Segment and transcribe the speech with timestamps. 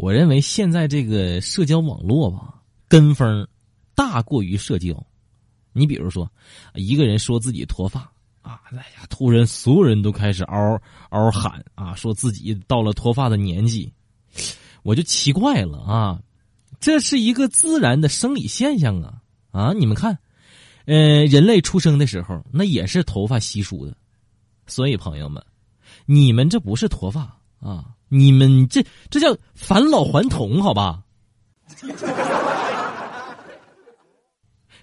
[0.00, 3.46] 我认为现在这个社交网络吧，跟风
[3.94, 5.06] 大过于社交。
[5.74, 6.32] 你比如说，
[6.72, 8.10] 一个人说自己脱发
[8.40, 13.92] 啊，哎呀，突然所有人都开始嗷嗷喊啊，说自己到了脱发的年纪，
[14.82, 16.22] 我就奇怪了啊，
[16.80, 19.20] 这是一个自然的生理现象啊
[19.50, 19.74] 啊！
[19.74, 20.18] 你们看，
[20.86, 23.94] 呃，人类出生的时候那也是头发稀疏的，
[24.66, 25.44] 所以朋友们，
[26.06, 27.96] 你们这不是脱发啊。
[28.12, 31.02] 你们这这叫返老还童，好吧？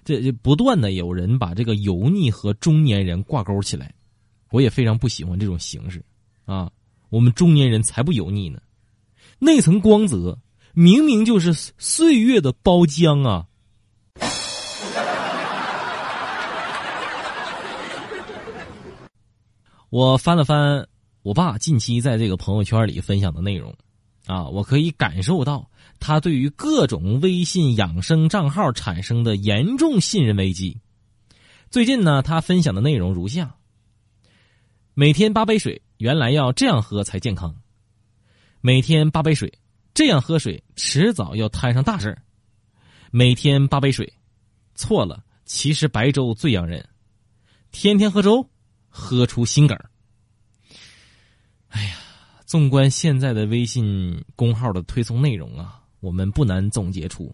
[0.02, 3.92] 这这不断的有人把这个油腻和中年人挂钩起来，
[4.50, 6.02] 我也非常不喜欢这种形式
[6.46, 6.70] 啊！
[7.10, 8.58] 我们中年人才不油腻呢，
[9.38, 10.38] 那层光泽
[10.72, 13.46] 明明就是岁月的包浆啊！
[19.90, 20.88] 我翻了翻。
[21.22, 23.74] 我爸近期在这个朋友圈里分享的内容，
[24.26, 25.68] 啊，我可以感受到
[25.98, 30.80] 他对于各种微信养生账号产生的严重信任危机。
[31.70, 33.56] 最近呢，他分享的内容如下：
[34.94, 37.52] 每天八杯水，原来要这样喝才健康；
[38.60, 39.52] 每天八杯水，
[39.92, 42.16] 这样喝水迟早要摊上大事儿；
[43.10, 44.10] 每天八杯水，
[44.76, 46.80] 错了，其实白粥最养人；
[47.72, 48.48] 天天喝粥，
[48.88, 49.90] 喝出心梗儿。
[52.48, 57.30] 纵观现在的微信公号的推送内容啊，我们不难总结出，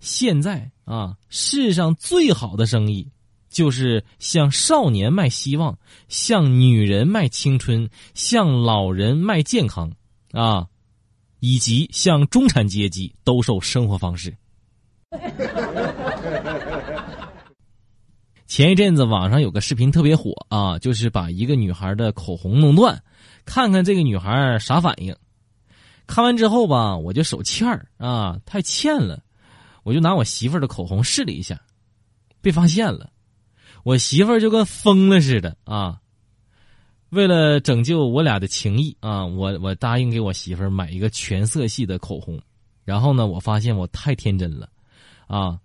[0.00, 3.06] 现在啊，世上最好的生意，
[3.50, 9.92] 就是向少年卖希望，向女人卖青春，向老人卖健康，
[10.32, 10.68] 啊，
[11.40, 14.34] 以及向中产阶级兜售生活方式。
[18.46, 23.02] 前一阵子网上有个视频特别火啊，就是把一个女孩的口红弄断，
[23.44, 25.14] 看看这个女孩啥反应。
[26.06, 29.20] 看完之后吧，我就手欠儿啊，太欠了，
[29.82, 31.60] 我就拿我媳妇儿的口红试了一下，
[32.40, 33.10] 被发现了。
[33.82, 36.00] 我媳妇儿就跟疯了似的啊。
[37.10, 42.40] 为了拯救我俩的情谊啊，我我答应给我媳妇儿买一个全色系的口红。
[42.84, 44.68] 然后呢，我发现我太天真了，
[45.26, 45.58] 啊。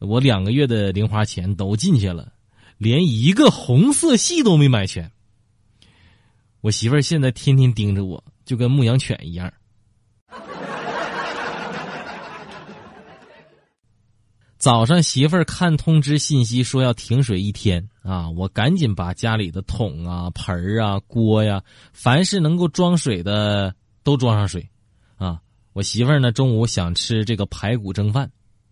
[0.00, 2.32] 我两个月的零花钱都进去了，
[2.78, 5.12] 连一个红色系都没买全。
[6.62, 9.52] 我媳妇儿现在天天盯着我，就跟牧羊犬一样。
[14.56, 21.62] 早上媳妇儿看通知信息说要停水一天啊，我赶紧把家里的桶啊、盆儿啊、锅呀，
[21.94, 24.68] 凡是能够装水的都装上水。
[25.16, 25.40] 啊，
[25.72, 28.30] 我媳妇儿呢中午想吃这个排骨蒸饭。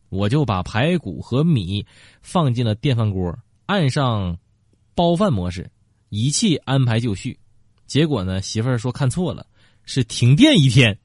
[0.08, 1.84] 我就把排骨和米
[2.22, 3.36] 放进了电饭锅，
[3.66, 4.38] 按上
[4.94, 5.70] 煲饭模式，
[6.08, 7.38] 一切安排就绪。
[7.86, 9.46] 结果呢，媳妇儿说看错了，
[9.84, 10.98] 是停电一天。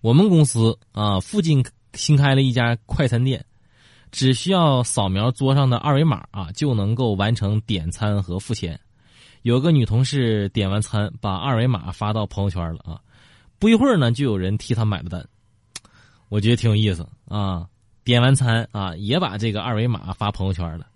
[0.00, 1.64] 我们公司啊，附近
[1.94, 3.44] 新开了一家快餐店，
[4.10, 8.80] 只需要扫描桌上的二维码啊，就能够完成点餐和付钱。
[9.42, 13.00] 有个女同事点完餐，把二维码发到朋友圈了啊。
[13.60, 15.24] 不一会儿呢，就有人替他买了单，
[16.30, 17.68] 我觉得挺有意思啊。
[18.02, 20.86] 点完餐啊，也把这个二维码发朋友圈了，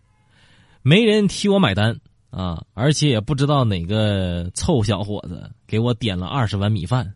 [0.80, 7.14] 没人替我买单啊，而且也不知道哪个臭小伙子给我点了二十碗米饭。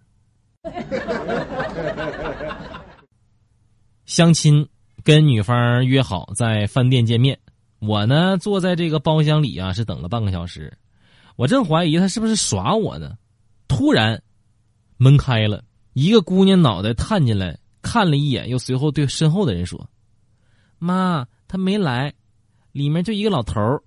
[4.05, 4.69] 相亲
[5.03, 7.39] 跟女方约好在饭店见面，
[7.79, 10.77] 我呢坐在这个包厢里啊，是等了半个小时，
[11.37, 13.17] 我正怀疑他是不是耍我呢，
[13.67, 14.23] 突然。
[14.99, 15.65] 门开了，
[15.95, 19.89] 一个姑娘脑袋探进来，看了一眼，又随后对身后的人说
[20.79, 22.13] ：“妈，他没来，
[22.73, 23.83] 里面就一个老头儿。”